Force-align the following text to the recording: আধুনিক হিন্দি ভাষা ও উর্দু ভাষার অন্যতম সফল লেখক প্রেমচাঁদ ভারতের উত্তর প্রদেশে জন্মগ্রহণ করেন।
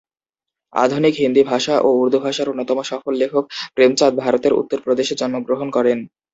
আধুনিক 0.73 1.13
হিন্দি 1.17 1.43
ভাষা 1.45 1.75
ও 1.79 1.99
উর্দু 1.99 2.17
ভাষার 2.19 2.51
অন্যতম 2.51 2.77
সফল 2.91 3.13
লেখক 3.21 3.43
প্রেমচাঁদ 3.75 4.13
ভারতের 4.23 4.53
উত্তর 4.53 4.77
প্রদেশে 4.85 5.13
জন্মগ্রহণ 5.21 5.67
করেন। 5.77 5.97